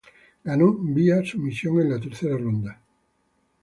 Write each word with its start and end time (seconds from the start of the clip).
Ganó 0.43 0.73
vía 0.79 1.23
sumisión 1.23 1.79
en 1.79 1.91
la 1.91 1.99
tercera 1.99 2.35
ronda. 2.35 2.81